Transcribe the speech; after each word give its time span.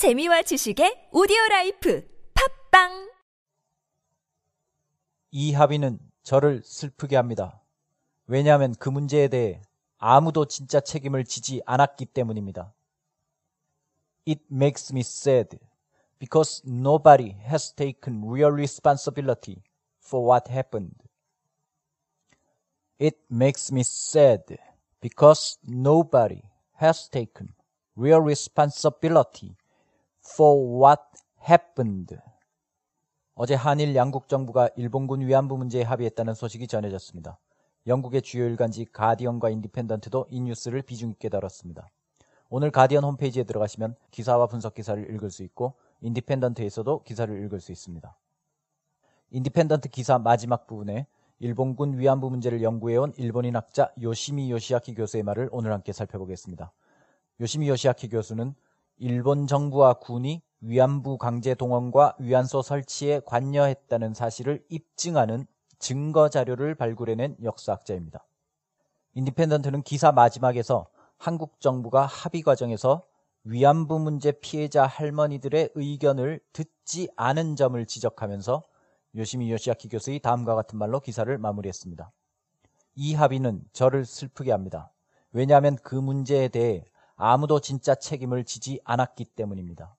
재미와 0.00 0.40
지식의 0.40 1.10
오디오 1.12 1.36
라이프 1.50 2.08
팟빵 2.32 3.12
이 5.30 5.52
합의는 5.52 5.98
저를 6.22 6.62
슬프게 6.64 7.16
합니다. 7.16 7.60
왜냐하면 8.26 8.74
그 8.76 8.88
문제에 8.88 9.28
대해 9.28 9.60
아무도 9.98 10.46
진짜 10.46 10.80
책임을 10.80 11.26
지지 11.26 11.60
않았기 11.66 12.06
때문입니다. 12.06 12.72
It 14.26 14.42
makes 14.50 14.90
me 14.90 15.00
sad 15.00 15.58
because 16.18 16.62
nobody 16.66 17.32
has 17.32 17.74
taken 17.74 18.22
real 18.24 18.54
responsibility 18.54 19.62
for 20.02 20.26
what 20.26 20.50
happened. 20.50 20.96
It 22.98 23.18
makes 23.30 23.70
me 23.70 23.82
sad 23.82 24.56
because 25.02 25.58
nobody 25.68 26.40
has 26.80 27.06
taken 27.10 27.52
real 27.94 28.22
responsibility 28.22 29.59
for 30.24 30.82
what 30.82 31.02
happened. 31.48 32.16
어제 33.34 33.54
한일 33.54 33.94
양국 33.94 34.28
정부가 34.28 34.68
일본군 34.76 35.22
위안부 35.22 35.56
문제에 35.56 35.82
합의했다는 35.82 36.34
소식이 36.34 36.66
전해졌습니다. 36.66 37.38
영국의 37.86 38.22
주요 38.22 38.44
일간지 38.44 38.84
가디언과 38.84 39.50
인디펜던트도 39.50 40.26
이 40.30 40.40
뉴스를 40.40 40.82
비중 40.82 41.10
있게 41.10 41.28
다뤘습니다. 41.28 41.88
오늘 42.50 42.70
가디언 42.70 43.04
홈페이지에 43.04 43.44
들어가시면 43.44 43.94
기사와 44.10 44.48
분석 44.48 44.74
기사를 44.74 45.02
읽을 45.14 45.30
수 45.30 45.42
있고 45.44 45.74
인디펜던트에서도 46.00 47.04
기사를 47.04 47.44
읽을 47.44 47.60
수 47.60 47.72
있습니다. 47.72 48.16
인디펜던트 49.30 49.88
기사 49.88 50.18
마지막 50.18 50.66
부분에 50.66 51.06
일본군 51.38 51.98
위안부 51.98 52.28
문제를 52.28 52.62
연구해온 52.62 53.14
일본인 53.16 53.56
학자 53.56 53.92
요시미 54.02 54.50
요시아키 54.50 54.94
교수의 54.94 55.22
말을 55.22 55.48
오늘 55.52 55.72
함께 55.72 55.92
살펴보겠습니다. 55.92 56.72
요시미 57.40 57.68
요시아키 57.68 58.08
교수는 58.10 58.54
일본 59.02 59.46
정부와 59.46 59.94
군이 59.94 60.42
위안부 60.60 61.16
강제 61.16 61.54
동원과 61.54 62.16
위안소 62.18 62.60
설치에 62.60 63.22
관여했다는 63.24 64.12
사실을 64.12 64.62
입증하는 64.68 65.46
증거 65.78 66.28
자료를 66.28 66.74
발굴해낸 66.74 67.38
역사학자입니다. 67.42 68.26
인디펜던트는 69.14 69.84
기사 69.84 70.12
마지막에서 70.12 70.86
한국 71.16 71.60
정부가 71.60 72.04
합의 72.04 72.42
과정에서 72.42 73.06
위안부 73.44 74.00
문제 74.00 74.32
피해자 74.32 74.86
할머니들의 74.86 75.70
의견을 75.76 76.40
듣지 76.52 77.08
않은 77.16 77.56
점을 77.56 77.86
지적하면서 77.86 78.62
요시미 79.16 79.50
요시아키 79.50 79.88
교수의 79.88 80.20
다음과 80.20 80.54
같은 80.54 80.78
말로 80.78 81.00
기사를 81.00 81.38
마무리했습니다. 81.38 82.12
이 82.96 83.14
합의는 83.14 83.64
저를 83.72 84.04
슬프게 84.04 84.50
합니다. 84.52 84.92
왜냐하면 85.32 85.76
그 85.82 85.94
문제에 85.94 86.48
대해 86.48 86.84
아무도 87.19 87.59
진짜 87.59 87.95
책임을 87.95 88.43
지지 88.43 88.79
않았기 88.83 89.25
때문입니다. 89.25 89.95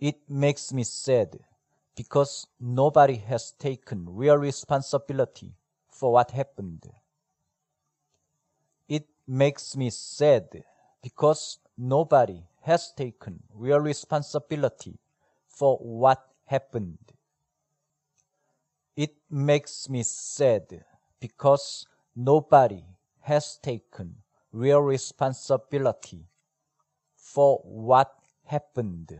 It 0.00 0.20
makes 0.30 0.72
me 0.72 0.82
sad 0.82 1.38
because 1.94 2.46
nobody 2.60 3.18
has 3.18 3.52
taken 3.58 4.06
real 4.08 4.38
responsibility 4.38 5.54
for 5.92 6.14
what 6.14 6.32
happened. 6.34 6.90
It 8.88 9.06
makes 9.28 9.76
me 9.76 9.88
sad 9.88 10.64
because 11.02 11.58
nobody 11.76 12.46
has 12.62 12.94
taken 12.94 13.40
real 13.54 13.80
responsibility 13.80 14.98
for 15.48 15.78
what 15.78 16.20
happened. 16.46 16.98
It 18.96 19.16
makes 19.30 19.88
me 19.88 20.02
sad 20.02 20.84
because 21.20 21.86
nobody 22.14 22.84
has 23.20 23.58
taken 23.62 24.22
real 24.52 24.80
responsibility 24.80 26.26
for 27.33 27.59
what 27.65 28.09
happened. 28.51 29.19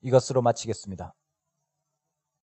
이것으로 0.00 0.42
마치겠습니다. 0.42 1.14